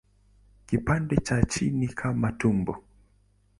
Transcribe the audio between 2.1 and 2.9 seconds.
tumbo.